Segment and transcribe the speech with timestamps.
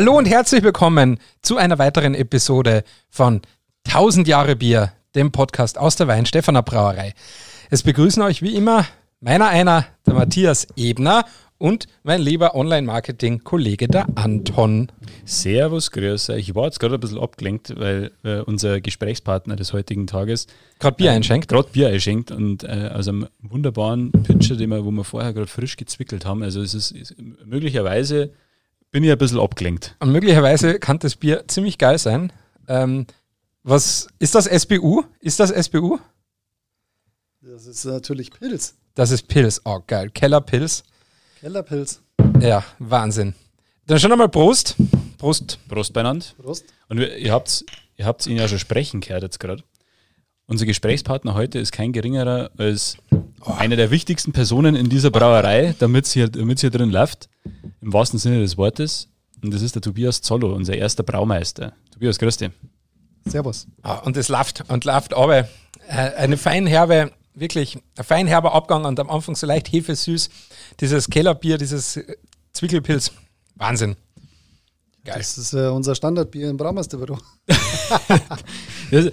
[0.00, 3.42] Hallo und herzlich willkommen zu einer weiteren Episode von
[3.86, 7.12] 1000 Jahre Bier, dem Podcast aus der Weinstefaner Brauerei.
[7.68, 8.86] Es begrüßen euch wie immer
[9.20, 11.26] meiner einer, der Matthias Ebner
[11.58, 14.90] und mein lieber Online-Marketing-Kollege, der Anton.
[15.26, 16.48] Servus, grüß euch.
[16.48, 20.46] Ich war jetzt gerade ein bisschen abgelenkt, weil äh, unser Gesprächspartner des heutigen Tages
[20.78, 21.48] gerade Bier einschenkt.
[21.48, 25.46] Gerade Bier einschenkt und äh, aus einem wunderbaren Pitcher, den wir, wo wir vorher gerade
[25.46, 26.42] frisch gezwickelt haben.
[26.42, 28.32] Also es ist, ist möglicherweise
[28.90, 29.96] bin ich ein bisschen abgelenkt.
[30.00, 32.32] Und möglicherweise kann das Bier ziemlich geil sein.
[32.68, 33.06] Ähm,
[33.62, 35.04] was ist das SBU?
[35.20, 35.98] Ist das SBU?
[37.40, 38.74] Das ist natürlich Pilz.
[38.94, 39.60] Das ist Pilz.
[39.64, 40.10] Oh, geil.
[40.10, 40.82] Kellerpilz.
[41.40, 42.02] Kellerpilz.
[42.40, 43.34] Ja, Wahnsinn.
[43.86, 44.76] Dann schon einmal Prost.
[45.18, 45.58] Prost.
[45.68, 46.26] Prost beieinander.
[46.38, 46.64] Prost.
[46.88, 47.64] Und ihr habt
[47.96, 49.62] ihr habt's ihn ja schon sprechen gehört jetzt gerade.
[50.50, 53.52] Unser Gesprächspartner heute ist kein geringerer als oh.
[53.52, 57.28] einer der wichtigsten Personen in dieser Brauerei, damit es hier, hier drin läuft.
[57.80, 59.08] Im wahrsten Sinne des Wortes.
[59.44, 61.72] Und das ist der Tobias Zollo, unser erster Braumeister.
[61.92, 62.50] Tobias, grüß dich.
[63.26, 63.68] Servus.
[63.84, 65.48] Oh, und es läuft und läuft aber
[65.86, 70.30] äh, eine feinherbe, wirklich ein feinherber Abgang und am Anfang so leicht hefesüß.
[70.80, 72.00] Dieses Kellerbier, dieses
[72.54, 73.12] Zwickelpilz.
[73.54, 73.94] Wahnsinn.
[75.04, 75.14] Geil.
[75.16, 77.16] Das ist äh, unser Standardbier im Braumeisterbüro.
[78.90, 79.12] ich,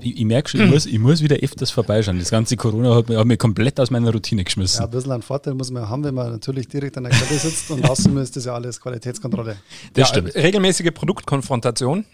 [0.00, 2.18] ich merke schon, ich muss, ich muss wieder öfters vorbeischauen.
[2.18, 4.80] Das ganze Corona hat mich, hat mich komplett aus meiner Routine geschmissen.
[4.80, 7.38] Ja, ein bisschen einen Vorteil muss man haben, wenn man natürlich direkt an der Quelle
[7.38, 9.58] sitzt und außen ist das ja alles Qualitätskontrolle.
[9.92, 10.34] Das ja, stimmt.
[10.34, 12.04] Regelmäßige Produktkonfrontation,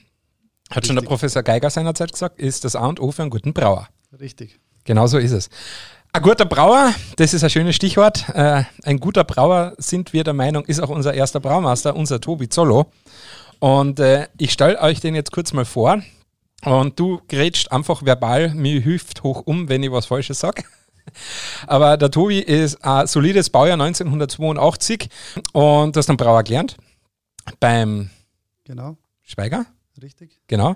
[0.68, 0.86] hat Richtig.
[0.88, 3.88] schon der Professor Geiger seinerzeit gesagt, ist das A und O für einen guten Brauer.
[4.20, 4.60] Richtig.
[4.84, 5.48] Genau so ist es.
[6.18, 8.28] Ein guter Brauer, das ist ein schönes Stichwort.
[8.30, 12.48] Äh, ein guter Brauer, sind wir der Meinung, ist auch unser erster Braumeister, unser Tobi
[12.48, 12.90] Zollo.
[13.60, 16.02] Und äh, ich stelle euch den jetzt kurz mal vor.
[16.64, 20.64] Und du grätscht einfach verbal mir hilft hoch um, wenn ich was Falsches sage.
[21.68, 25.08] Aber der Tobi ist ein solides Baujahr 1982
[25.52, 26.76] und du hast einen Brauer gelernt
[27.60, 28.10] beim
[28.64, 28.96] genau.
[29.22, 29.66] Schweiger.
[30.02, 30.30] Richtig.
[30.48, 30.74] Genau.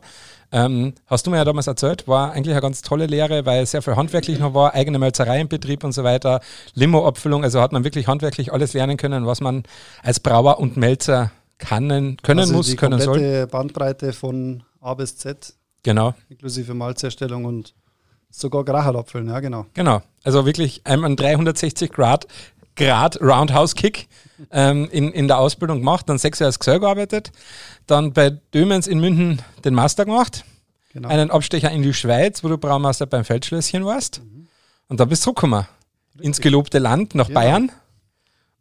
[0.53, 3.81] Ähm, hast du mir ja damals erzählt, war eigentlich eine ganz tolle Lehre, weil sehr
[3.81, 6.41] viel handwerklich noch war, eigene Melzerei im Betrieb und so weiter,
[6.75, 9.62] Limo-Abfüllung, also hat man wirklich handwerklich alles lernen können, was man
[10.03, 13.19] als Brauer und Melzer kann, können also muss, können soll.
[13.19, 15.55] Die Bandbreite von A bis Z.
[15.83, 16.15] Genau.
[16.29, 17.75] Inklusive Malzherstellung und
[18.31, 19.67] sogar Grachel abfüllen, ja genau.
[19.75, 20.03] Genau.
[20.23, 22.27] Also wirklich einmal 360 Grad,
[22.82, 24.09] Grad Roundhouse Kick
[24.50, 27.31] ähm, in, in der Ausbildung gemacht, dann sechs Jahre als Gesell gearbeitet,
[27.87, 30.44] dann bei Dömens in München den Master gemacht,
[30.93, 31.09] genau.
[31.09, 34.48] einen Abstecher in die Schweiz, wo du Braumeister beim Feldschlösschen warst mhm.
[34.88, 35.66] und dann bist du zurückgekommen
[36.20, 37.41] ins gelobte Land nach genau.
[37.41, 37.72] Bayern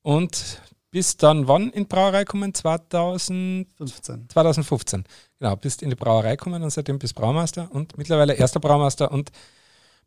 [0.04, 0.62] und
[0.92, 2.54] bis dann wann in die Brauerei kommen?
[2.54, 4.30] 2015.
[4.30, 5.06] 2015.
[5.40, 9.32] Genau, bist in die Brauerei gekommen und seitdem bist Braumeister und mittlerweile erster Braumeister und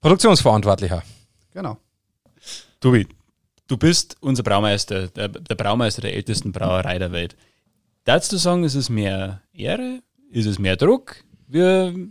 [0.00, 1.02] Produktionsverantwortlicher.
[1.52, 1.78] Genau.
[2.80, 3.08] Tobi,
[3.68, 7.36] du bist unser Braumeister, der, der Braumeister der ältesten Brauerei der Welt.
[8.04, 10.00] Darfst du sagen, ist es mehr Ehre?
[10.30, 11.16] Ist es mehr Druck?
[11.48, 12.10] Wie,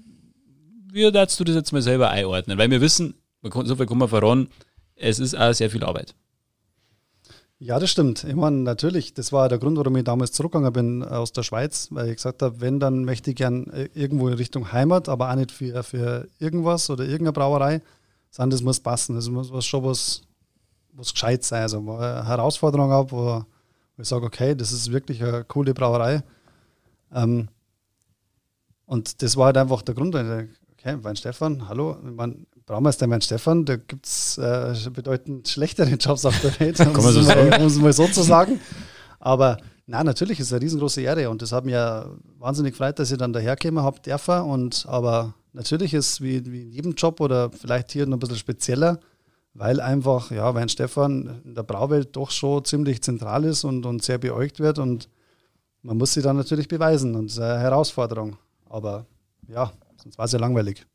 [0.92, 2.58] wie darfst du das jetzt mal selber einordnen?
[2.58, 4.48] Weil wir wissen, so viel kann man voran,
[4.96, 6.16] es ist auch sehr viel Arbeit.
[7.60, 8.26] Ja, das stimmt.
[8.26, 11.44] Ich meine, natürlich, das war der Grund, warum ich damals zurückgegangen bin äh, aus der
[11.44, 15.08] Schweiz, weil ich gesagt habe, wenn, dann möchte ich gern äh, irgendwo in Richtung Heimat,
[15.08, 17.82] aber auch nicht für, für irgendwas oder irgendeine Brauerei,
[18.32, 19.16] sondern das muss passen.
[19.16, 20.24] Das muss was, schon was,
[20.94, 21.64] was gescheit sein.
[21.64, 23.46] Also eine Herausforderung habe, wo,
[23.98, 26.24] ich sage, okay, das ist wirklich eine coole Brauerei.
[27.14, 27.48] Ähm,
[28.86, 30.16] und das war halt einfach der Grund.
[30.16, 35.90] Okay, mein Stefan, hallo, ich meine, Braumeister mein Stefan, da gibt es äh, bedeutend schlechtere
[35.92, 38.60] Jobs auf der Welt, um es mal, mal so zu sagen.
[39.20, 42.10] Aber na, natürlich ist es eine riesengroße Ehre und das hat mir ja
[42.40, 44.42] wahnsinnig gefreut, dass ich dann dahergekommen habe, dürfen.
[44.42, 48.38] Und aber natürlich ist wie, wie in jedem Job oder vielleicht hier noch ein bisschen
[48.38, 49.00] spezieller,
[49.54, 54.04] weil einfach, ja, mein Stefan in der Brauwelt doch schon ziemlich zentral ist und, und
[54.04, 55.10] sehr beäugt wird und
[55.82, 58.38] man muss sich dann natürlich beweisen und das ist eine Herausforderung.
[58.70, 59.06] Aber
[59.48, 59.72] ja,
[60.02, 60.86] sonst war es ja langweilig.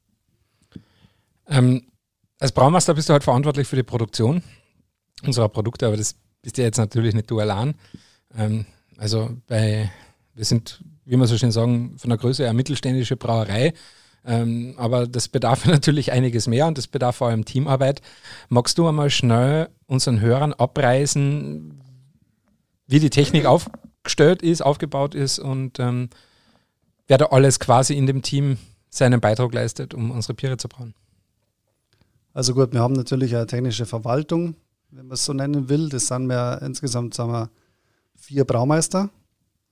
[1.47, 1.87] Ähm,
[2.39, 4.43] als Braumeister bist du halt verantwortlich für die Produktion
[5.25, 7.75] unserer Produkte, aber das bist ja jetzt natürlich nicht du allein.
[8.35, 8.67] Ähm,
[8.97, 9.91] also bei,
[10.35, 13.73] wir sind, wie man so schön sagen, von der Größe eine mittelständische Brauerei.
[14.29, 18.03] Ähm, aber das bedarf natürlich einiges mehr und das bedarf vor allem Teamarbeit.
[18.51, 21.83] Magst du einmal schnell unseren Hörern abreißen,
[22.87, 26.11] wie die Technik aufgestellt ist, aufgebaut ist und ähm,
[27.07, 28.59] wer da alles quasi in dem Team
[28.91, 30.95] seinen Beitrag leistet, um unsere Biere zu brauen?
[32.35, 34.57] Also gut, wir haben natürlich eine technische Verwaltung,
[34.91, 35.89] wenn man es so nennen will.
[35.89, 37.51] Das sind wir insgesamt sagen wir,
[38.15, 39.09] vier Braumeister.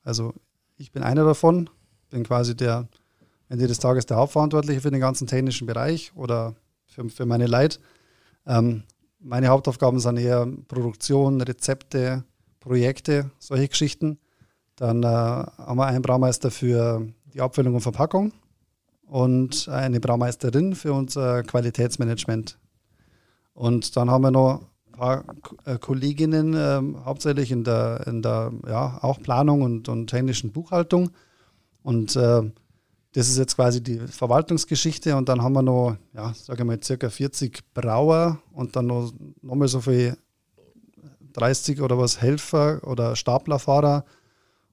[0.02, 0.32] Also
[0.78, 1.68] ich bin einer davon,
[2.08, 2.88] bin quasi der
[3.48, 6.54] Ende des Tages der Hauptverantwortliche für den ganzen technischen Bereich oder
[6.86, 7.80] für, für meine Leid.
[8.46, 8.82] Ähm,
[9.18, 12.24] meine Hauptaufgaben sind eher Produktion, Rezepte,
[12.60, 14.18] Projekte, solche Geschichten.
[14.76, 18.32] Dann äh, haben wir einen Braumeister für die Abfüllung und Verpackung
[19.06, 22.58] und eine Braumeisterin für unser Qualitätsmanagement.
[23.54, 25.24] Und dann haben wir noch ein paar
[25.64, 31.10] äh, Kolleginnen, äh, hauptsächlich in der, in der ja, auch Planung und, und technischen Buchhaltung.
[31.82, 32.42] Und äh,
[33.16, 35.16] das ist jetzt quasi die Verwaltungsgeschichte.
[35.16, 39.10] Und dann haben wir noch, ja, sage ich mal, circa 40 Brauer und dann noch,
[39.40, 40.18] noch mal so viel
[41.32, 44.04] 30 oder was Helfer oder Staplerfahrer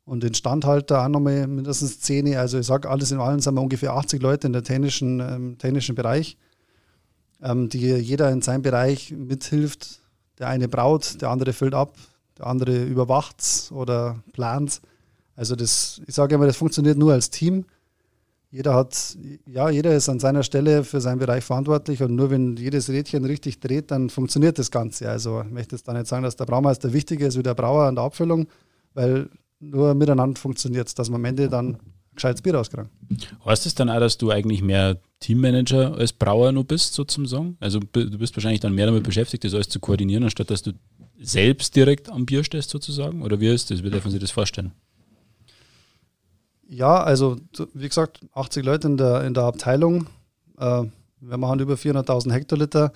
[0.04, 2.36] und Instandhalter auch nochmal mindestens 10.
[2.36, 5.58] Also ich sage, alles in allem sind wir ungefähr 80 Leute in der technischen, ähm,
[5.58, 6.38] technischen Bereich,
[7.42, 10.02] ähm, die jeder in seinem Bereich mithilft.
[10.38, 11.96] Der eine braut, der andere füllt ab,
[12.38, 14.82] der andere überwacht oder plant.
[15.38, 17.64] Also das, ich sage immer, das funktioniert nur als Team.
[18.54, 19.18] Jeder hat,
[19.48, 23.26] ja, jeder ist an seiner Stelle für seinen Bereich verantwortlich und nur wenn jedes Rädchen
[23.26, 25.10] richtig dreht, dann funktioniert das Ganze.
[25.10, 27.86] Also ich möchte jetzt da nicht sagen, dass der Braumeister wichtiger ist wie der Brauer
[27.86, 28.46] an der Abfüllung,
[28.94, 29.28] weil
[29.60, 31.80] nur miteinander funktioniert es, dass man am Ende dann
[32.14, 32.92] gescheites Bier rauskriegen.
[33.44, 37.58] Heißt es dann auch, dass du eigentlich mehr Teammanager als Brauer nur bist, sozusagen?
[37.60, 40.74] Also du bist wahrscheinlich dann mehr damit beschäftigt, das alles zu koordinieren, anstatt dass du
[41.20, 43.24] selbst direkt am Bier stehst, sozusagen?
[43.24, 43.82] Oder wie ist das?
[43.82, 44.74] Wie dürfen Sie das vorstellen?
[46.74, 47.38] Ja, also
[47.76, 50.08] wie gesagt, 80 Leute in der, in der Abteilung.
[50.58, 50.86] Äh,
[51.20, 52.92] wir machen über 400.000 Hektoliter.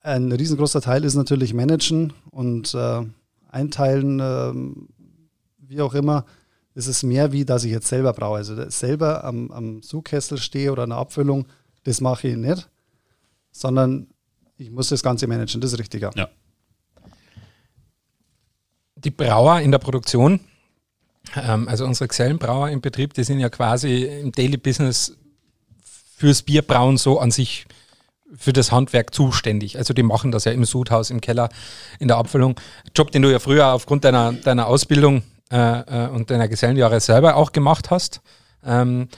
[0.00, 3.02] Ein riesengroßer Teil ist natürlich Managen und äh,
[3.48, 4.52] Einteilen, äh,
[5.58, 6.24] wie auch immer.
[6.74, 8.36] Es ist mehr wie, dass ich jetzt selber brauche.
[8.36, 11.46] Also selber am, am Zugkessel stehe oder eine Abfüllung,
[11.82, 12.70] das mache ich nicht,
[13.50, 14.06] sondern
[14.56, 15.60] ich muss das Ganze managen.
[15.60, 16.28] Das ist richtig, ja.
[18.94, 20.38] Die Brauer in der Produktion
[21.34, 25.16] also unsere Xellenbrauer im Betrieb, die sind ja quasi im Daily Business
[26.16, 27.66] fürs Bierbrauen so an sich
[28.34, 29.78] für das Handwerk zuständig.
[29.78, 31.48] Also die machen das ja im Sudhaus, im Keller,
[31.98, 32.58] in der Abfüllung.
[32.94, 37.36] Job, den du ja früher aufgrund deiner, deiner Ausbildung äh, äh, und deiner Gesellenjahre selber
[37.36, 38.20] auch gemacht hast.
[38.64, 39.08] Ähm,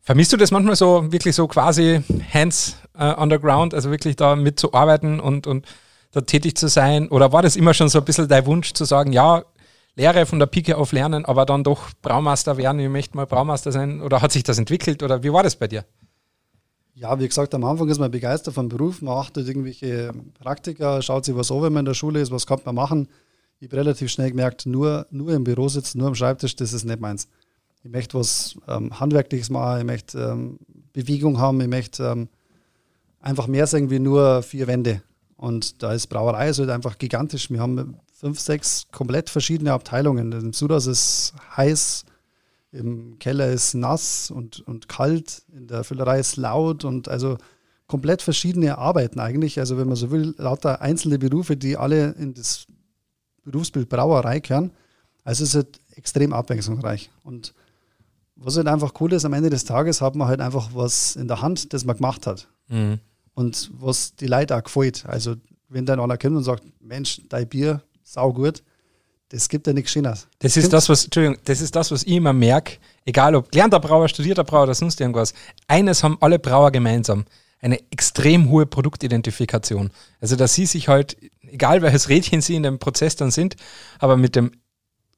[0.00, 2.02] vermisst du das manchmal so, wirklich so quasi
[2.32, 5.66] hands äh, underground, also wirklich da mitzuarbeiten und, und
[6.12, 7.08] da tätig zu sein?
[7.08, 9.42] Oder war das immer schon so ein bisschen dein Wunsch zu sagen, ja,
[9.96, 13.70] Lehre von der Pike auf lernen, aber dann doch Braumeister werden, ich möchte mal Braumeister
[13.70, 14.00] sein?
[14.00, 15.84] Oder hat sich das entwickelt oder wie war das bei dir?
[16.96, 21.24] Ja, wie gesagt, am Anfang ist man begeistert vom Beruf, man macht irgendwelche Praktika, schaut
[21.24, 23.08] sich was an, wenn man in der Schule ist, was kann man machen.
[23.58, 26.84] Ich habe relativ schnell gemerkt, nur, nur im Büro sitzen, nur am Schreibtisch, das ist
[26.84, 27.28] nicht meins.
[27.82, 30.58] Ich möchte was ähm, Handwerkliches machen, ich möchte ähm,
[30.92, 32.28] Bewegung haben, ich möchte ähm,
[33.20, 35.02] einfach mehr sagen wie nur vier Wände.
[35.36, 37.50] Und da ist Brauerei ist halt einfach gigantisch.
[37.50, 40.32] Wir haben fünf, sechs komplett verschiedene Abteilungen.
[40.32, 42.06] Im Sudas ist heiß,
[42.72, 47.36] im Keller ist nass und, und kalt, in der Füllerei ist laut und also
[47.86, 49.58] komplett verschiedene Arbeiten eigentlich.
[49.58, 52.64] Also wenn man so will, lauter einzelne Berufe, die alle in das
[53.44, 54.70] Berufsbild Brauerei gehören.
[55.22, 57.10] Also es ist halt extrem abwechslungsreich.
[57.24, 57.52] Und
[58.36, 61.28] was halt einfach cool ist, am Ende des Tages hat man halt einfach was in
[61.28, 62.48] der Hand, das man gemacht hat.
[62.68, 63.00] Mhm.
[63.34, 65.04] Und was die Leute auch gefällt.
[65.04, 65.34] Also
[65.68, 67.82] wenn dann einer kommt und sagt, Mensch, dein Bier,
[68.14, 68.62] saugut.
[69.28, 70.28] Das gibt ja nichts Schönes.
[70.38, 73.80] Das ist das, was, Entschuldigung, das ist das, was ich immer merke, egal ob gelernter
[73.80, 75.34] Brauer, studierter Brauer oder sonst irgendwas.
[75.66, 77.24] Eines haben alle Brauer gemeinsam.
[77.60, 79.90] Eine extrem hohe Produktidentifikation.
[80.20, 83.56] Also, dass sie sich halt, egal welches Rädchen sie in dem Prozess dann sind,
[83.98, 84.52] aber mit dem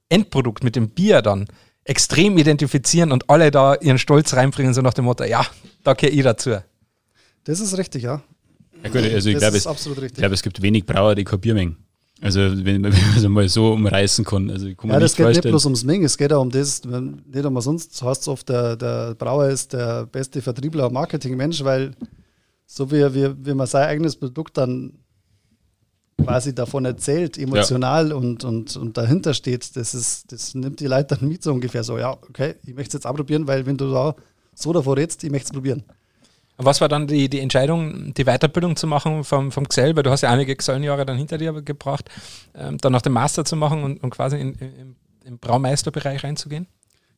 [0.08, 1.48] Endprodukt, mit dem Bier dann
[1.82, 5.44] extrem identifizieren und alle da ihren Stolz reinbringen, so nach dem Motto, ja,
[5.82, 6.56] da gehöre ich dazu.
[7.44, 8.22] Das ist richtig, ja.
[8.82, 9.64] Ja gut, also ich glaube, es,
[10.14, 11.85] glaub, es gibt wenig Brauer, die kein Bier mengen.
[12.20, 14.50] Also wenn, man es mal so umreißen kann.
[14.50, 15.44] Also kann ja, das geht vorstellen.
[15.44, 18.49] nicht bloß ums Mengen, es geht auch um das, nicht einmal sonst heißt es oft,
[18.49, 21.92] der, der Brauer ist der beste Vertriebler Marketingmensch, weil
[22.66, 24.94] so wie, wie, wie man sein eigenes Produkt dann
[26.23, 28.14] quasi davon erzählt, emotional ja.
[28.14, 31.85] und, und, und dahinter steht, das, ist, das nimmt die Leute dann mit so ungefähr
[31.85, 34.16] so, ja, okay, ich möchte es jetzt auch probieren, weil wenn du da
[34.54, 35.85] so davor redest, ich möchte es probieren.
[36.58, 39.94] Was war dann die, die Entscheidung, die Weiterbildung zu machen vom, vom Gesell?
[39.94, 42.08] Weil du hast ja einige Gesellenjahre dann hinter dir gebracht,
[42.54, 46.66] ähm, dann noch den Master zu machen und, und quasi in, in, im Braumeisterbereich reinzugehen?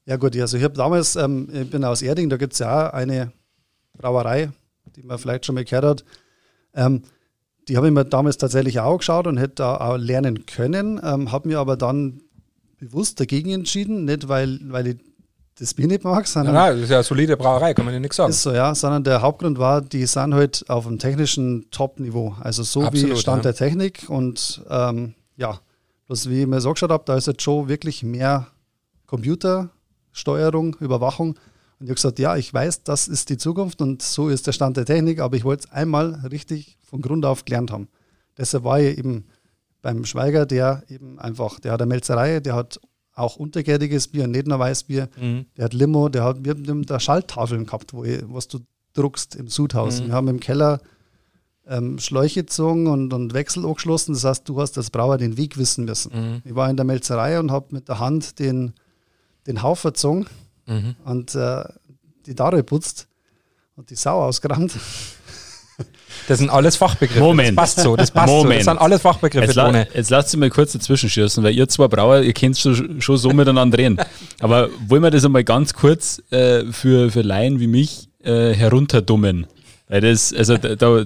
[0.07, 2.89] Ja gut, also ich habe damals, ähm, ich bin aus Erding, da gibt es ja
[2.89, 3.33] auch eine
[3.97, 4.51] Brauerei,
[4.97, 6.05] die man vielleicht schon mal gehört hat.
[6.75, 7.03] Ähm,
[7.69, 11.31] die habe ich mir damals tatsächlich auch geschaut und hätte da auch lernen können, ähm,
[11.31, 12.23] habe mir aber dann
[12.79, 14.97] bewusst dagegen entschieden, nicht weil, weil ich
[15.59, 16.55] das Bier nicht mag, sondern.
[16.55, 18.31] Ja, das ist ja eine solide Brauerei, kann man ja nichts sagen.
[18.31, 22.37] Ist so, ja, sondern der Hauptgrund war, die sind halt auf dem technischen Top-Niveau.
[22.41, 23.53] Also so Absolut, wie Stand ja.
[23.53, 25.59] der Technik und ähm, ja,
[26.07, 28.47] bloß wie ich mir so geschaut habe, da ist jetzt schon wirklich mehr
[29.07, 31.31] Computersteuerung, Überwachung.
[31.81, 34.53] Und ich habe gesagt, ja, ich weiß, das ist die Zukunft und so ist der
[34.53, 37.89] Stand der Technik, aber ich wollte es einmal richtig von Grund auf gelernt haben.
[38.37, 39.27] Deshalb war ich eben
[39.83, 42.81] beim Schweiger, der eben einfach, der hat eine Melzerei, der hat
[43.19, 45.09] auch untergäriges Bier, nicht nur Weißbier.
[45.21, 45.47] Mhm.
[45.57, 48.61] Der hat Limo, der hat, wir haben da Schalttafeln gehabt, wo ich, was du
[48.95, 50.01] druckst im Sudhaus.
[50.01, 50.07] Mhm.
[50.07, 50.81] Wir haben im Keller
[51.67, 54.15] ähm, Schläuche gezogen und, und Wechsel angeschlossen.
[54.15, 56.13] Das heißt, du hast als Brauer den Weg wissen müssen.
[56.15, 56.43] Mhm.
[56.45, 58.73] Ich war in der Melzerei und habe mit der Hand den,
[59.47, 60.27] den Haufen gezogen
[60.67, 60.97] Mhm.
[61.07, 61.65] und äh,
[62.27, 63.09] die Dare putzt
[63.75, 64.73] und die Sau ausgerannt.
[66.29, 67.21] Das sind alles Fachbegriffe.
[67.21, 67.57] Moment.
[67.57, 68.39] Das passt so, das passt so.
[68.39, 68.61] Moment.
[68.61, 71.69] Das sind alles Fachbegriffe, Jetzt, la jetzt lasst sie mal kurz dazwischen schießen, weil ihr
[71.69, 73.99] zwei Brauer, ihr könnt schon, schon so miteinander reden.
[74.41, 79.47] Aber wollen wir das einmal ganz kurz äh, für, für Laien wie mich äh, herunterdummen?
[79.89, 81.05] Weil das, also da, da,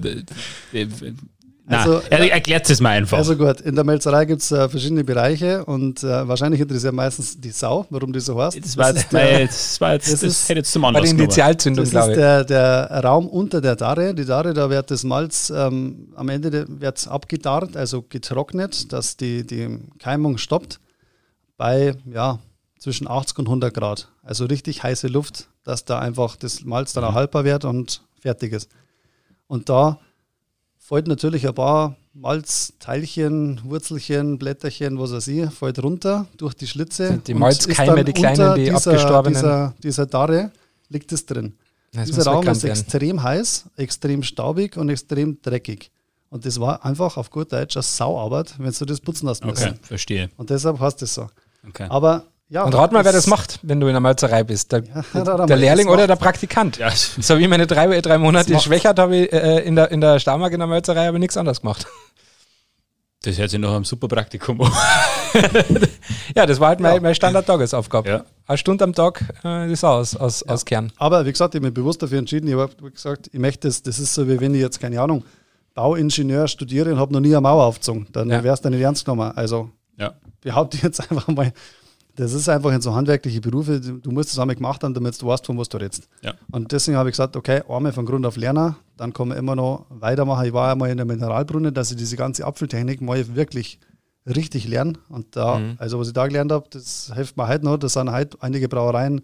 [1.65, 3.17] Also, er, erklärt es mal einfach.
[3.17, 7.39] Also gut, in der Melzerei gibt es äh, verschiedene Bereiche und äh, wahrscheinlich interessiert meistens
[7.39, 8.59] die Sau, warum die so heißt.
[8.61, 10.87] das war ist jetzt, der- das war jetzt, das das, ist hätte jetzt zum Bei
[10.89, 11.23] Anlass der genommen.
[11.23, 12.21] Initialzündung, Das glaube ist ich.
[12.21, 12.43] der,
[12.89, 14.13] der Raum unter der Darre.
[14.13, 19.15] Die Darre, da wird das Malz ähm, am Ende wird es abgedarrt, also getrocknet, dass
[19.15, 20.81] die, die Keimung stoppt
[21.55, 22.39] bei ja,
[22.77, 24.09] zwischen 80 und 100 Grad.
[24.21, 28.51] Also richtig heiße Luft, dass da einfach das Malz dann auch haltbar wird und fertig
[28.51, 28.69] ist.
[29.47, 29.99] Und da
[30.83, 37.07] fällt natürlich ein paar Malzteilchen, Wurzelchen, Blätterchen, was weiß ich, fällt runter durch die Schlitze.
[37.07, 39.33] Sind die Malzkeime, die kleinen, die dieser, abgestorbenen?
[39.33, 40.51] Dieser, dieser Darre
[40.89, 41.53] liegt es drin.
[41.93, 42.79] Das Dieser Raum ist werden.
[42.79, 45.91] extrem heiß, extrem staubig und extrem dreckig.
[46.29, 49.69] Und das war einfach auf gut Deutsch eine Sauarbeit, wenn du das putzen hast müssen.
[49.69, 50.29] Okay, verstehe.
[50.37, 51.29] Und deshalb heißt es so.
[51.67, 51.85] Okay.
[51.89, 52.63] Aber ja.
[52.63, 54.71] Und rat mal, wer das es- macht, wenn du in der Malzerei bist.
[54.71, 54.83] Der,
[55.13, 56.77] Ja, der, der Lehrling oder der Praktikant.
[56.77, 60.19] Ja, So wie meine drei, drei Monate Schwächert habe ich äh, in der, in der
[60.19, 61.87] Starmark in der Malzerei aber nichts anderes gemacht.
[63.23, 64.71] das hört sich nach einem super Praktikum an.
[66.35, 67.01] Ja, das war halt meine, Ja.
[67.01, 68.09] meine Standard-Tagesaufgabe.
[68.09, 68.25] Ja.
[68.47, 70.91] Eine Stunde am Tag äh, Sau aus, aus, aus Kern.
[70.97, 72.47] Aber wie gesagt, ich habe mich bewusst dafür entschieden.
[72.47, 75.23] Ich habe gesagt, ich möchte das, das ist so, wie wenn ich jetzt, keine Ahnung,
[75.75, 78.07] Bauingenieur studiere und habe noch nie eine Mauer aufgezogen.
[78.11, 78.43] Dann Ja.
[78.43, 79.31] wär's dann nicht ernst genommen.
[79.35, 80.13] Also Ja.
[80.41, 81.51] behaupte ich jetzt einfach mal,
[82.15, 85.25] das ist einfach in so handwerkliche Berufe, du musst das einmal gemacht haben, damit du
[85.25, 86.07] weißt, von was du redest.
[86.21, 86.33] Ja.
[86.51, 89.55] Und deswegen habe ich gesagt, okay, einmal von Grund auf lernen, dann kann man immer
[89.55, 90.45] noch weitermachen.
[90.45, 93.79] Ich war einmal in der Mineralbrunne, dass ich diese ganze Apfeltechnik mal wirklich
[94.27, 94.93] richtig lerne.
[95.09, 95.75] Und da, Mhm.
[95.79, 97.77] also was ich da gelernt habe, das hilft mir heute noch.
[97.77, 99.21] Da sind heute einige Brauereien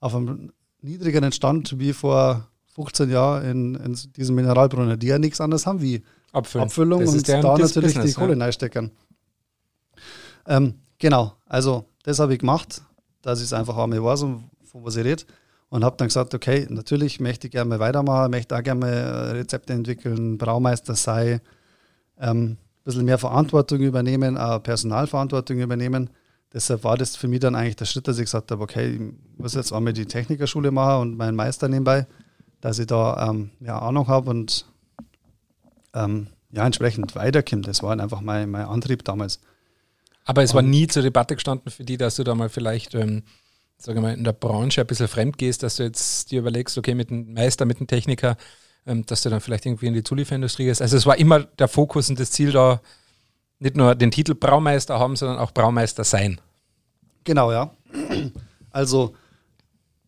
[0.00, 0.50] auf einem
[0.80, 5.80] niedrigeren Stand wie vor 15 Jahren in, in diesen Mineralbrunnen, die ja nichts anderes haben
[5.80, 6.02] wie
[6.32, 6.64] Abfüllen.
[6.66, 8.90] Abfüllung Das und da natürlich Business, die Kohle reinstecken.
[10.46, 12.82] Ähm, genau, also das habe ich gemacht,
[13.22, 14.44] dass ich es einfach einmal weiß, von
[14.84, 15.24] was ich rede.
[15.70, 19.72] Und habe dann gesagt, okay, natürlich möchte ich gerne weitermachen, möchte auch gerne äh, Rezepte
[19.72, 21.40] entwickeln, Braumeister sein,
[22.20, 26.10] ähm, ein bisschen mehr Verantwortung übernehmen, auch Personalverantwortung übernehmen.
[26.52, 29.00] Deshalb war das für mich dann eigentlich der Schritt, dass ich gesagt habe, okay, ich
[29.38, 32.06] muss jetzt einmal die Technikerschule machen und meinen Meister nebenbei,
[32.60, 34.66] dass ich da ähm, ja, Ahnung habe und
[35.94, 37.66] ähm, ja, entsprechend weiterkommt.
[37.66, 39.40] Das war halt einfach mein, mein Antrieb damals.
[40.24, 43.22] Aber es war nie zur Debatte gestanden für die, dass du da mal vielleicht, ähm,
[43.76, 46.94] sage mal, in der Branche ein bisschen fremd gehst, dass du jetzt dir überlegst, okay,
[46.94, 48.36] mit dem Meister, mit dem Techniker,
[48.86, 50.80] ähm, dass du dann vielleicht irgendwie in die Zulieferindustrie gehst.
[50.80, 52.80] Also es war immer der Fokus und das Ziel da,
[53.58, 56.40] nicht nur den Titel Braumeister haben, sondern auch Braumeister sein.
[57.24, 57.70] Genau, ja.
[58.70, 59.14] Also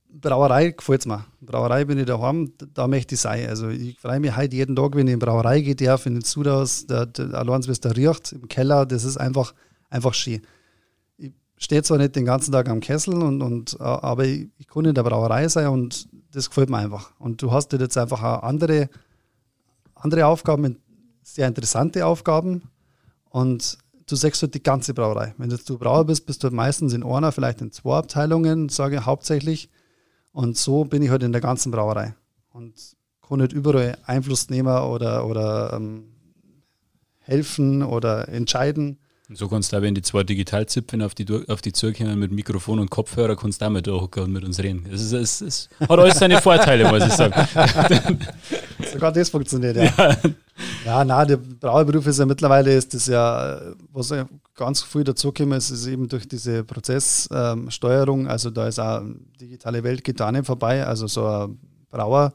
[0.08, 1.26] Brauerei gefällt mir.
[1.40, 3.48] Brauerei bin ich daheim, da- da möchte ich sein.
[3.48, 6.14] Also ich freue mich heute jeden Tag, wenn ich in die Brauerei gehe, darf, in
[6.14, 9.52] den Sudhaus, der, der, allein wie es da riecht, im Keller, das ist einfach,
[9.96, 10.42] einfach schön.
[11.16, 14.84] Ich stehe zwar nicht den ganzen Tag am Kessel, und, und, aber ich, ich kann
[14.84, 17.12] in der Brauerei sein und das gefällt mir einfach.
[17.18, 18.88] Und du hast jetzt einfach auch andere,
[19.94, 20.78] andere Aufgaben,
[21.22, 22.62] sehr interessante Aufgaben
[23.30, 25.34] und du sagst halt die ganze Brauerei.
[25.38, 28.68] Wenn jetzt du Brauer bist, bist du halt meistens in einer, vielleicht in zwei Abteilungen,
[28.68, 29.68] sage ich hauptsächlich.
[30.32, 32.14] Und so bin ich halt in der ganzen Brauerei.
[32.52, 32.74] Und
[33.26, 36.04] kann nicht überall Einfluss nehmen oder, oder ähm,
[37.18, 38.98] helfen oder entscheiden.
[39.28, 42.16] Und so kannst du auch, wenn die zwei Digitalzipfen auf die, auf die Tür kommen
[42.16, 44.86] mit Mikrofon und Kopfhörer, kannst du auch mit da und mit uns reden.
[44.92, 47.34] Es, ist, es, es hat alles seine Vorteile, muss ich sagen.
[48.92, 50.16] Sogar das funktioniert, ja.
[50.84, 53.60] Ja, nein, der Brauerberuf ist ja mittlerweile, ist das ja,
[53.92, 59.02] was ja ganz viel dazugekommen ist, ist eben durch diese Prozesssteuerung, also da ist auch
[59.40, 61.58] digitale Welt geht da nicht vorbei, also so ein
[61.90, 62.32] Brauer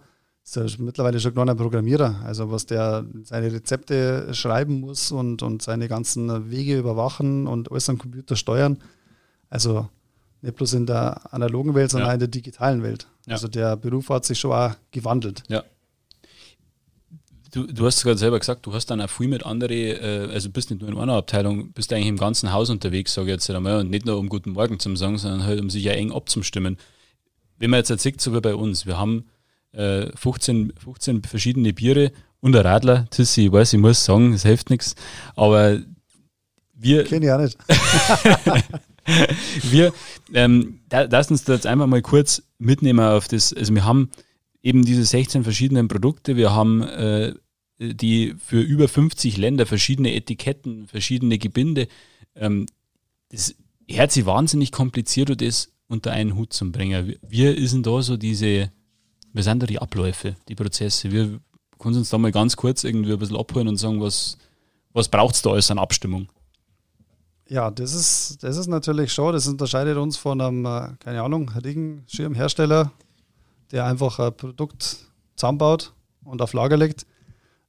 [0.55, 5.61] ist ja mittlerweile schon ein Programmierer, also was der seine Rezepte schreiben muss und, und
[5.61, 8.77] seine ganzen Wege überwachen und alles am Computer steuern,
[9.49, 9.87] also
[10.41, 12.13] nicht bloß in der analogen Welt, sondern Ja.
[12.15, 13.07] in der digitalen Welt.
[13.27, 13.33] Ja.
[13.33, 15.43] Also der Beruf hat sich schon auch gewandelt.
[15.47, 15.63] Ja.
[17.53, 20.49] Du, du hast gerade selber gesagt, du hast dann auch viel mit anderen, äh, also
[20.49, 23.49] bist nicht nur in einer Abteilung, bist eigentlich im ganzen Haus unterwegs, sage ich jetzt
[23.49, 26.13] einmal, und nicht nur um Guten Morgen zu sagen, sondern halt um sich ja eng
[26.13, 26.77] abzustimmen.
[27.57, 29.25] Wenn man jetzt erzählt, so wie bei uns, wir haben
[29.73, 34.43] äh, 15, 15 verschiedene Biere und ein Radler, Tissi, ich weiß, ich muss sagen, es
[34.43, 34.95] hilft nichts,
[35.35, 35.81] aber
[36.81, 37.57] wir, Kenne ich auch nicht.
[39.71, 39.93] wir,
[40.33, 43.53] ähm, da, lass uns da jetzt einfach mal kurz mitnehmen auf das.
[43.53, 44.09] Also, wir haben
[44.63, 46.35] eben diese 16 verschiedenen Produkte.
[46.35, 47.33] Wir haben äh,
[47.79, 51.87] die für über 50 Länder verschiedene Etiketten, verschiedene Gebinde.
[52.35, 52.65] Ähm,
[53.29, 53.55] das
[53.87, 57.15] hört sich wahnsinnig kompliziert und das unter einen Hut zu bringen.
[57.27, 58.71] Wie ist denn da so diese,
[59.33, 61.11] wie sind da die Abläufe, die Prozesse?
[61.11, 61.39] Wir
[61.79, 64.37] können uns da mal ganz kurz irgendwie ein bisschen abholen und sagen, was,
[64.93, 66.27] was braucht es da alles an Abstimmung?
[67.47, 71.49] Ja, das ist, das ist natürlich schon, das unterscheidet uns von einem, äh, keine Ahnung,
[71.49, 72.91] Regenschirmhersteller,
[73.71, 74.97] der einfach ein Produkt
[75.35, 77.05] zusammenbaut und auf Lager legt.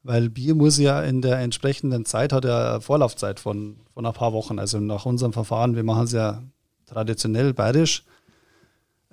[0.04, 4.33] Weil Bier muss ja in der entsprechenden Zeit, hat ja Vorlaufzeit von, von ein paar
[4.33, 4.59] Wochen.
[4.59, 6.42] Also nach unserem Verfahren, wir machen es ja
[6.87, 8.04] traditionell bayerisch,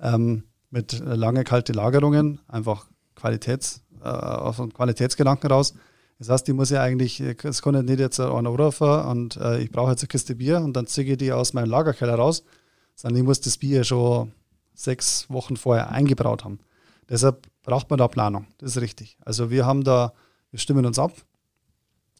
[0.00, 5.74] ähm, mit lange kalte Lagerungen, einfach Qualitäts, äh, aus einem Qualitätsgedanken raus.
[6.18, 9.70] Das heißt, die muss ja eigentlich, es kann nicht jetzt einen anrufen und äh, ich
[9.70, 12.44] brauche jetzt eine Kiste Bier und dann ziehe ich die aus meinem Lagerkeller raus,
[12.94, 14.32] sondern ich muss das Bier schon
[14.74, 16.60] sechs Wochen vorher eingebraut haben.
[17.08, 19.16] Deshalb braucht man da Planung, das ist richtig.
[19.24, 20.12] Also wir haben da
[20.50, 21.12] wir stimmen uns ab.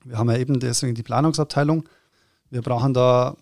[0.04, 1.88] Wir haben ja eben deswegen die Planungsabteilung.
[2.50, 3.36] Wir brauchen da,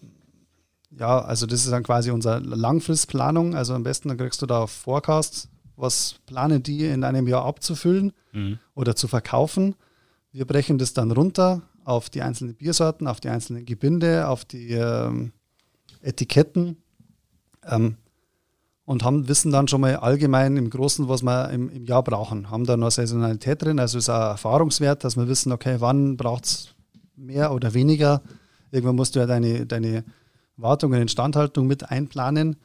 [0.91, 3.55] ja, also das ist dann quasi unsere Langfristplanung.
[3.55, 8.13] Also am besten dann kriegst du da Forecast, was planen die in einem Jahr abzufüllen
[8.33, 8.59] mhm.
[8.75, 9.75] oder zu verkaufen.
[10.33, 14.73] Wir brechen das dann runter auf die einzelnen Biersorten, auf die einzelnen Gebinde, auf die
[14.73, 15.33] ähm,
[16.03, 16.77] Etiketten.
[17.65, 17.97] Ähm,
[18.85, 22.51] und haben, wissen dann schon mal allgemein im Großen, was wir im, im Jahr brauchen.
[22.51, 26.47] Haben da noch Saisonalität drin, also ist ein Erfahrungswert, dass wir wissen, okay, wann braucht
[26.47, 26.75] es
[27.15, 28.23] mehr oder weniger.
[28.71, 30.05] Irgendwann musst du ja deine, deine
[30.59, 32.57] Wartung und Instandhaltung mit einplanen.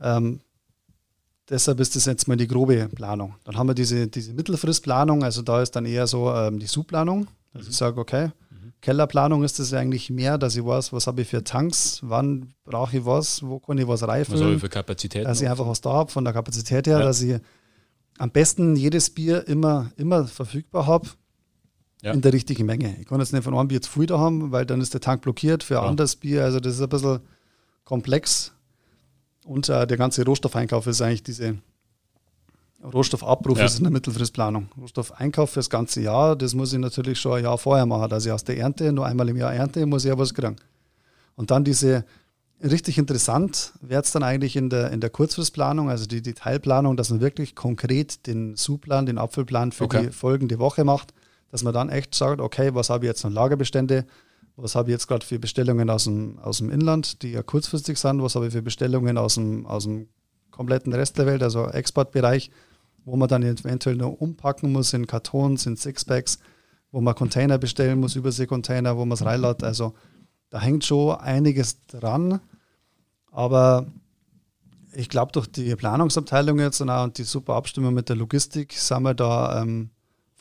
[0.00, 0.40] Ähm,
[1.50, 3.34] deshalb ist das jetzt mal die grobe Planung.
[3.44, 7.26] Dann haben wir diese, diese Mittelfristplanung, also da ist dann eher so ähm, die Subplanung.
[7.52, 8.30] Also ich sage, okay,
[8.82, 12.98] Kellerplanung ist es eigentlich mehr, dass ich weiß, was habe ich für Tanks, wann brauche
[12.98, 14.34] ich was, wo kann ich was reifen.
[14.34, 15.24] Was habe ich für Kapazität?
[15.24, 17.04] Dass ich einfach was da habe von der Kapazität her, ja.
[17.04, 17.40] dass ich
[18.18, 21.08] am besten jedes Bier immer, immer verfügbar habe.
[22.02, 22.12] Ja.
[22.12, 22.96] In der richtigen Menge.
[23.00, 25.00] Ich kann jetzt nicht von einem Bier zu viel da haben, weil dann ist der
[25.00, 25.88] Tank blockiert für ein ja.
[25.88, 26.42] anderes Bier.
[26.42, 27.20] Also das ist ein bisschen
[27.84, 28.52] komplex.
[29.44, 31.58] Und äh, der ganze Rohstoffeinkauf ist eigentlich diese
[32.82, 33.64] Rohstoffabruf ja.
[33.64, 34.68] ist eine Mittelfristplanung.
[34.80, 38.10] Rohstoffeinkauf für das ganze Jahr, das muss ich natürlich schon ein Jahr vorher machen.
[38.10, 40.56] dass ich aus der Ernte, nur einmal im Jahr Ernte, muss ich ja was kriegen.
[41.36, 42.04] Und dann diese,
[42.62, 47.10] richtig interessant wird es dann eigentlich in der, in der Kurzfristplanung, also die Detailplanung, dass
[47.10, 50.06] man wirklich konkret den Suplan, den Apfelplan für okay.
[50.06, 51.14] die folgende Woche macht,
[51.52, 54.04] dass man dann echt sagt, okay, was habe ich jetzt noch Lagerbestände,
[54.56, 57.98] was habe ich jetzt gerade für Bestellungen aus dem, aus dem Inland, die ja kurzfristig
[57.98, 60.08] sind, was habe ich für Bestellungen aus dem, aus dem
[60.50, 62.50] kompletten Rest der Welt, also Exportbereich
[63.04, 66.38] wo man dann eventuell noch umpacken muss in Kartons, in Sixpacks,
[66.90, 69.62] wo man Container bestellen muss, Überseekontainer, wo man es reinlädt.
[69.62, 69.94] Also
[70.50, 72.40] da hängt schon einiges dran.
[73.30, 73.86] Aber
[74.92, 79.02] ich glaube, durch die Planungsabteilung jetzt und, auch die super Abstimmung mit der Logistik sind
[79.02, 79.90] wir da ähm,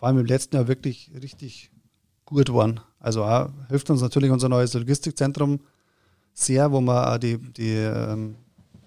[0.02, 1.70] vor allem im letzten Jahr wirklich richtig
[2.26, 2.80] gut geworden.
[3.00, 5.60] Also auch, hilft uns natürlich unser neues Logistikzentrum
[6.34, 8.34] sehr, wo wir auch die, die ähm,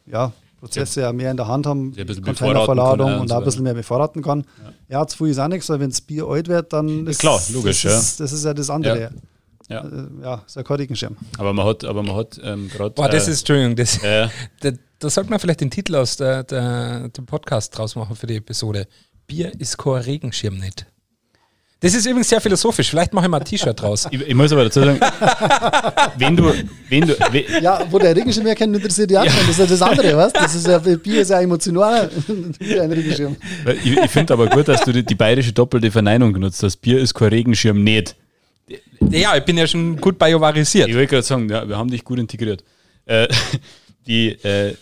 [0.07, 4.23] ja, Prozesse ja mehr in der Hand haben, Containerverladung und da ein bisschen mehr bevorraten
[4.23, 4.45] kann.
[4.89, 7.21] Ja, ja zu früh ist auch nichts, weil wenn das Bier alt wird, dann ist
[7.21, 7.99] klar, logisch, das, ja.
[8.01, 9.01] ist, das ist ja das andere.
[9.01, 9.11] Ja.
[9.69, 11.17] Ja, äh, ja ist ein Regenschirm.
[11.39, 12.91] Aber man hat, aber man hat ähm, gerade.
[12.91, 14.27] Boah, das äh, ist, Entschuldigung, das, äh,
[14.63, 18.27] da, da sollte man vielleicht den Titel aus der, der, dem Podcast draus machen für
[18.27, 18.89] die Episode.
[19.29, 20.87] Bier ist kein Regenschirm nicht.
[21.85, 22.89] Das ist übrigens sehr philosophisch.
[22.89, 24.09] Vielleicht mache ich mal ein T-Shirt draus.
[24.11, 24.99] Ich, ich, muss aber dazu sagen,
[26.17, 26.51] wenn du,
[26.89, 29.41] wenn du, wenn ja, wo der Regenschirm herkennt, interessiert die anderen.
[29.41, 30.33] Das ist ja das andere, was?
[30.33, 32.11] Das ist ja, Bier ist ja emotional
[32.59, 33.37] wie ein Regenschirm.
[33.85, 36.79] Ich, ich finde aber gut, dass du die, die bayerische doppelte Verneinung genutzt hast.
[36.79, 38.17] Bier ist kein Regenschirm nicht.
[39.11, 40.89] Ja, ich bin ja schon gut biovarisiert.
[40.89, 42.65] Ich wollte gerade sagen, ja, wir haben dich gut integriert.
[43.05, 43.29] Äh,
[44.07, 44.75] die, äh,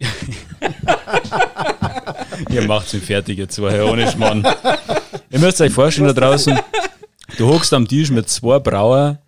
[2.50, 4.46] Ihr macht mich fertig jetzt, war ja ohne Schmarrn.
[5.30, 6.58] Ihr müsst euch vorstellen, da draußen,
[7.38, 9.18] du hockst am Tisch mit zwei Brauer,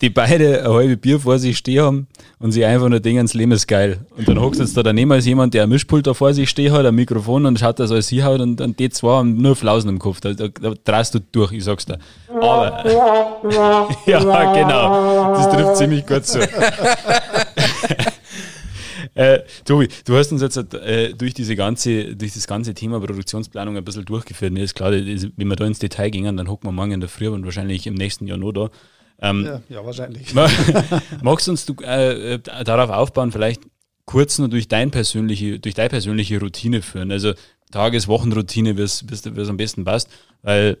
[0.00, 2.06] die beide ein halbes Bier vor sich stehen haben
[2.38, 3.98] und sie einfach nur denken, das Leben ist geil.
[4.16, 6.48] Und dann hockst du jetzt da daneben als jemand, der ein Mischpult da vor sich
[6.48, 9.56] stehen hat, ein Mikrofon und schaut, dass alles hinhaut und, und die zwei haben nur
[9.56, 10.20] Flausen im Kopf.
[10.20, 11.98] Da, da, da drehst du durch, ich sag's dir.
[12.28, 12.84] Aber,
[14.06, 16.38] ja, genau, das trifft ziemlich gut so.
[19.20, 23.76] Äh, Tobi, du hast uns jetzt äh, durch, diese ganze, durch das ganze Thema Produktionsplanung
[23.76, 24.50] ein bisschen durchgeführt.
[24.50, 27.10] Mir ist klar, wenn wir da ins Detail gingen, dann hocken wir morgen in der
[27.10, 28.70] Früh und wahrscheinlich im nächsten Jahr noch da.
[29.20, 30.32] Ähm, ja, ja, wahrscheinlich.
[31.22, 33.60] Magst du uns du, äh, darauf aufbauen, vielleicht
[34.06, 37.12] kurz nur durch, dein persönliche, durch deine persönliche Routine führen?
[37.12, 37.34] Also
[37.70, 40.08] Tages-, Wochenroutine, wie es am besten passt,
[40.40, 40.78] weil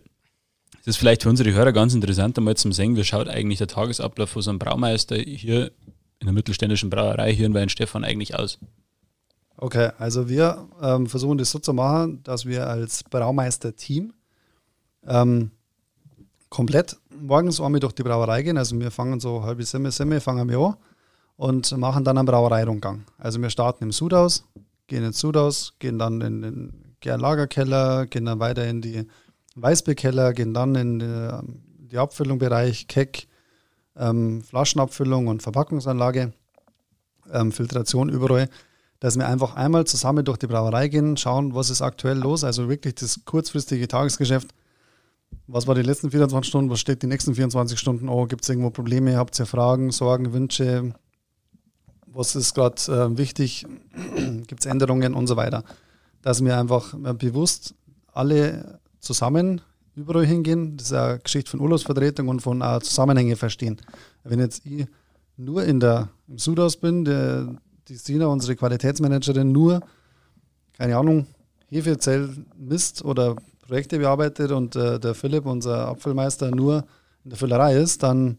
[0.80, 3.66] Es ist vielleicht für unsere Hörer ganz interessant, einmal zu sehen, wie schaut eigentlich der
[3.66, 5.72] Tagesablauf von so einem Braumeister hier
[6.20, 8.58] in der mittelständischen Brauerei hier in Weinstefan eigentlich aus?
[9.56, 14.12] Okay, also wir ähm, versuchen das so zu machen, dass wir als Braumeister-Team
[15.06, 15.50] ähm,
[16.48, 18.56] komplett morgens einmal durch die Brauerei gehen.
[18.56, 20.76] Also wir fangen so halb sieben, sieben fangen wir an
[21.36, 23.04] und machen dann einen Brauereirundgang.
[23.18, 24.44] Also wir starten im Sudhaus,
[24.86, 29.06] gehen ins Sudhaus, gehen dann in den Lagerkeller, gehen dann weiter in die
[29.56, 31.28] Weißbierkeller, gehen dann in die,
[31.92, 33.26] die Abfüllungsbereich, Keck,
[33.96, 36.32] ähm, Flaschenabfüllung und Verpackungsanlage,
[37.32, 38.48] ähm, Filtration überall,
[39.00, 42.68] dass wir einfach einmal zusammen durch die Brauerei gehen, schauen, was ist aktuell los, also
[42.68, 44.54] wirklich das kurzfristige Tagesgeschäft.
[45.46, 46.70] Was war die letzten 24 Stunden?
[46.70, 48.08] Was steht die nächsten 24 Stunden?
[48.08, 49.16] Oh, gibt es irgendwo Probleme?
[49.16, 50.94] Habt ihr Fragen, Sorgen, Wünsche?
[52.06, 53.66] Was ist gerade äh, wichtig?
[54.46, 55.64] gibt es Änderungen und so weiter?
[56.22, 57.74] Dass wir einfach bewusst
[58.12, 59.60] alle zusammen
[60.00, 60.76] überall hingehen.
[60.76, 63.80] Das ist eine Geschichte von Urlaubsvertretung und von uh, Zusammenhänge verstehen.
[64.24, 64.86] Wenn jetzt ich
[65.36, 67.48] nur in der, im Sudhaus bin, der,
[67.88, 69.80] die Sina, unsere Qualitätsmanagerin, nur,
[70.76, 71.26] keine Ahnung,
[71.68, 73.36] Hefezell misst oder
[73.66, 76.84] Projekte bearbeitet und äh, der Philipp, unser Apfelmeister, nur
[77.24, 78.38] in der Füllerei ist, dann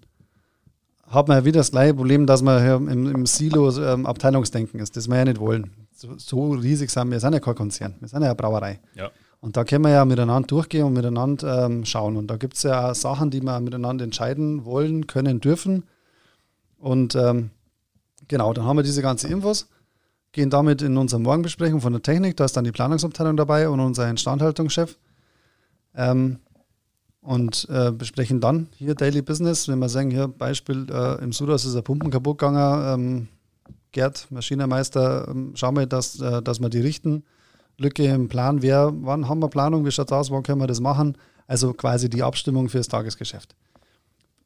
[1.08, 4.96] hat man ja wieder das gleiche Problem, dass man im, im Silo ähm, Abteilungsdenken ist.
[4.96, 5.72] Das wir ja nicht wollen.
[5.94, 7.12] So, so, riesig sind wir.
[7.12, 8.80] Wir sind ja kein Konzern, wir sind ja eine Brauerei.
[8.96, 9.12] Ja.
[9.42, 12.16] Und da können wir ja miteinander durchgehen und miteinander ähm, schauen.
[12.16, 15.84] Und da gibt es ja Sachen, die wir miteinander entscheiden wollen, können, dürfen.
[16.78, 17.50] Und ähm,
[18.28, 19.68] genau, dann haben wir diese ganzen Infos,
[20.32, 22.38] gehen damit in unsere Morgenbesprechung von der Technik.
[22.38, 24.98] Da ist dann die Planungsabteilung dabei und unser Instandhaltungschef.
[25.96, 26.38] Ähm,
[27.22, 29.68] und äh, besprechen dann hier Daily Business.
[29.68, 33.02] Wenn wir sagen, hier Beispiel, äh, im Sudas ist ein Pumpen kaputt gegangen.
[33.02, 33.28] Ähm,
[33.92, 37.24] Gerd, Maschinenmeister, ähm, schauen wir, dass, äh, dass wir die richten
[37.78, 40.68] Lücke im Plan wäre, wann haben wir Planung, wie schaut es aus, wann können wir
[40.68, 41.18] das machen?
[41.48, 43.56] Also quasi die Abstimmung fürs Tagesgeschäft.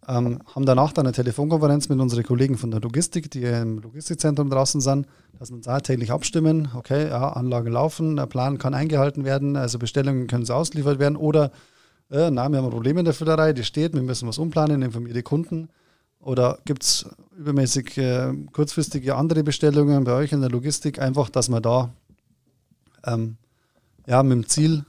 [0.08, 4.50] Ähm, haben danach dann eine Telefonkonferenz mit unseren Kollegen von der Logistik, die im Logistikzentrum
[4.50, 5.08] draußen sind,
[5.40, 6.70] dass wir uns da täglich abstimmen.
[6.76, 11.52] Okay, ja, Anlagen laufen, der Plan kann eingehalten werden, also Bestellungen können ausgeliefert werden oder
[12.12, 14.82] äh, na, wir haben ein Problem in der Füllerei, die steht, wir müssen was umplanen,
[14.84, 15.70] informieren die Kunden.
[16.20, 17.06] Oder gibt es
[17.38, 21.00] übermäßig äh, kurzfristige andere Bestellungen bei euch in der Logistik?
[21.00, 21.94] Einfach, dass man da
[23.06, 23.38] ähm,
[24.08, 24.86] ja, mit dem Ziel,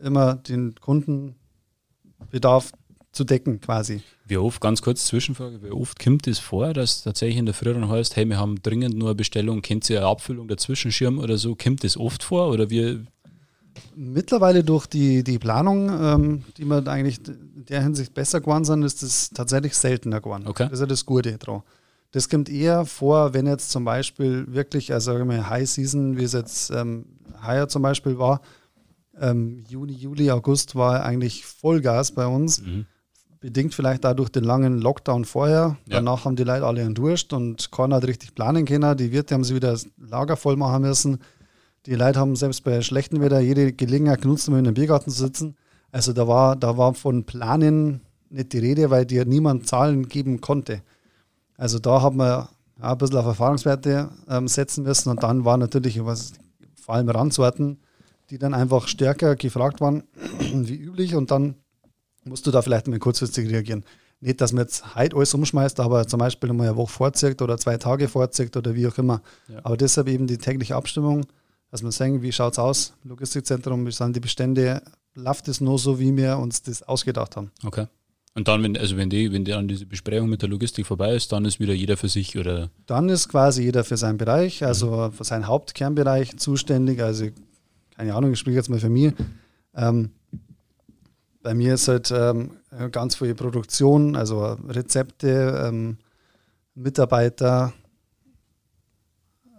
[0.00, 2.72] immer den Kundenbedarf
[3.12, 4.02] zu decken quasi.
[4.26, 7.54] Wie oft, ganz kurz Zwischenfrage, wie oft kommt es das vor, dass tatsächlich in der
[7.54, 10.92] Früh dann heißt, hey, wir haben dringend nur eine Bestellung, kennt ihr eine Abfüllung dazwischen
[10.92, 13.00] Schirm oder so, kommt das oft vor oder wie?
[13.96, 18.82] Mittlerweile durch die, die Planung, ähm, die wir eigentlich in der Hinsicht besser geworden sind,
[18.82, 20.46] ist das tatsächlich seltener geworden.
[20.46, 20.64] Okay.
[20.64, 21.62] Das ist ja das Gute dran.
[22.18, 26.24] Das kommt eher vor, wenn jetzt zum Beispiel wirklich, also sagen wir High Season, wie
[26.24, 27.04] es jetzt ähm,
[27.46, 28.40] heuer zum Beispiel war,
[29.20, 32.60] ähm, Juni, Juli, August war eigentlich Vollgas bei uns.
[32.60, 32.86] Mhm.
[33.38, 35.76] Bedingt vielleicht dadurch den langen Lockdown vorher.
[35.86, 35.98] Ja.
[35.98, 38.96] Danach haben die Leute alle einen Durst und keiner hat richtig planen können.
[38.96, 41.18] Die Wirte haben sie wieder das Lager voll machen müssen.
[41.86, 45.18] Die Leute haben selbst bei schlechtem Wetter jede Gelegenheit genutzt, um in einem Biergarten zu
[45.18, 45.54] sitzen.
[45.92, 50.40] Also da war, da war von Planen nicht die Rede, weil dir niemand Zahlen geben
[50.40, 50.82] konnte.
[51.58, 52.48] Also da haben wir
[52.80, 56.32] ja, ein bisschen auf Erfahrungswerte ähm, setzen müssen und dann war natürlich was,
[56.80, 57.78] vor allem Randsorten,
[58.30, 60.04] die dann einfach stärker gefragt waren
[60.38, 61.56] wie üblich und dann
[62.24, 63.84] musst du da vielleicht mal kurzfristig reagieren.
[64.20, 67.58] Nicht, dass man jetzt heute alles umschmeißt, aber zum Beispiel mal eine Woche vorzieht oder
[67.58, 69.22] zwei Tage vorzieht oder wie auch immer.
[69.48, 69.60] Ja.
[69.64, 71.26] Aber deshalb eben die tägliche Abstimmung,
[71.70, 74.82] dass man sagen, wie schaut es aus, Logistikzentrum, wie sind die Bestände,
[75.14, 77.50] läuft es nur so, wie wir uns das ausgedacht haben.
[77.64, 77.86] Okay.
[78.34, 81.14] Und dann, wenn, also wenn die, wenn die dann diese Besprechung mit der Logistik vorbei
[81.14, 82.70] ist, dann ist wieder jeder für sich oder?
[82.86, 87.02] Dann ist quasi jeder für seinen Bereich, also für seinen Hauptkernbereich zuständig.
[87.02, 87.26] Also
[87.96, 89.12] keine Ahnung, ich spreche jetzt mal für mich.
[89.74, 90.10] Ähm,
[91.42, 92.50] bei mir ist halt ähm,
[92.92, 95.98] ganz viel Produktion, also Rezepte, ähm,
[96.74, 97.72] Mitarbeiter,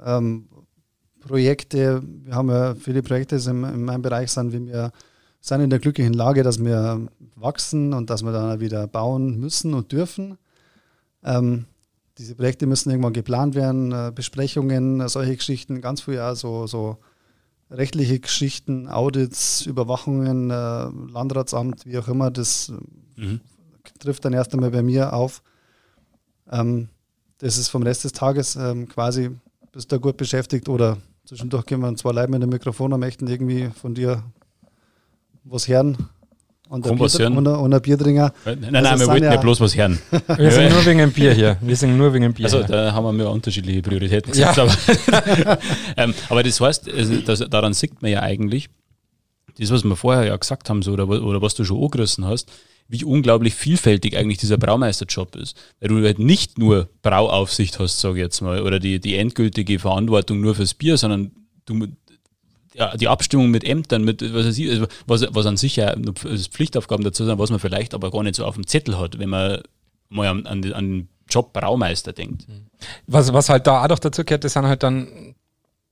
[0.05, 0.47] ähm,
[1.19, 2.01] Projekte.
[2.23, 4.91] Wir haben ja viele Projekte in, in meinem Bereich, sind wir
[5.41, 9.73] sind in der glücklichen Lage, dass wir wachsen und dass wir dann wieder bauen müssen
[9.73, 10.37] und dürfen.
[11.23, 11.65] Ähm,
[12.17, 16.67] diese Projekte müssen irgendwann geplant werden, äh, Besprechungen, äh, solche Geschichten, ganz viel ja, so,
[16.67, 16.97] so
[17.71, 22.73] rechtliche Geschichten, Audits, Überwachungen, äh, Landratsamt, wie auch immer, das
[23.15, 23.39] mhm.
[23.99, 25.41] trifft dann erst einmal bei mir auf.
[26.51, 26.89] Ähm,
[27.37, 29.31] das ist vom Rest des Tages ähm, quasi,
[29.71, 33.27] bist du gut beschäftigt oder zwischendurch gehen wir zwei Leute mit dem Mikrofon und möchten
[33.27, 34.23] irgendwie von dir
[35.43, 35.97] was hören.
[36.69, 38.31] Und ein, Bier, und, und ein Bierdringer.
[38.45, 39.97] Nein, nein, also wir wollten ja, bloß was hören.
[40.37, 41.57] Wir sind nur wegen dem Bier hier.
[41.61, 42.45] Wir sind nur wegen dem Bier.
[42.45, 44.57] Also da haben wir unterschiedliche Prioritäten gesetzt.
[44.57, 44.63] Ja.
[44.63, 45.57] Aber,
[45.97, 46.87] ähm, aber, das heißt,
[47.25, 48.69] das, daran sieht man ja eigentlich,
[49.57, 52.51] das, was wir vorher ja gesagt haben, so, oder, oder was du schon angerissen hast,
[52.87, 55.57] wie unglaublich vielfältig eigentlich dieser Braumeisterjob ist.
[55.79, 59.79] Weil du halt nicht nur Brauaufsicht hast, sage ich jetzt mal, oder die, die endgültige
[59.79, 61.31] Verantwortung nur fürs Bier, sondern
[61.65, 61.87] du,
[62.73, 65.95] ja, die Abstimmung mit Ämtern, mit was, weiß ich, also was, was an sich ja
[66.13, 69.29] Pflichtaufgaben dazu sind, was man vielleicht aber gar nicht so auf dem Zettel hat, wenn
[69.29, 69.61] man
[70.09, 72.47] mal an, an, an den Job Braumeister denkt.
[73.07, 75.35] Was, was halt da auch noch dazu gehört, das sind halt dann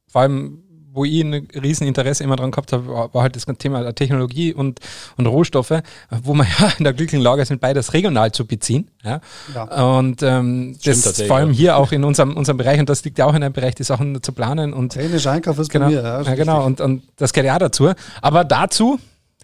[0.08, 0.64] vor allem
[0.98, 4.80] wo ich ein Rieseninteresse immer dran gehabt habe, war, halt das Thema Technologie und,
[5.16, 8.90] und Rohstoffe, wo man ja in der glücklichen Lage sind, beides regional zu beziehen.
[9.04, 9.22] Ja?
[9.54, 9.96] ja.
[9.96, 13.26] Und ähm, das vor allem hier auch in unserem, unserem Bereich, und das liegt ja
[13.26, 14.74] auch in einem Bereich, die Sachen zu planen.
[14.74, 16.02] und Technischer Einkauf ist genau, bei mir.
[16.02, 17.92] Ja, ja genau, und, und das gehört ja auch dazu.
[18.22, 19.00] Aber dazu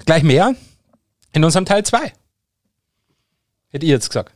[0.05, 0.55] gleich mehr
[1.33, 2.13] in unserem Teil 2.
[3.69, 4.33] Hätte ich jetzt gesagt.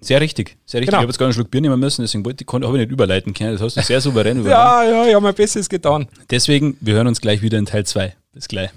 [0.00, 0.90] Sehr richtig, sehr richtig.
[0.90, 0.98] Genau.
[0.98, 2.90] Ich habe jetzt gar einen Schluck Bier nehmen müssen, deswegen wollte ich, habe ich nicht
[2.90, 3.52] überleiten können.
[3.52, 4.50] Das hast du sehr souverän übernommen.
[4.50, 6.08] ja, ja, ich habe mein Bestes getan.
[6.30, 8.14] Deswegen, wir hören uns gleich wieder in Teil 2.
[8.32, 8.70] Bis gleich.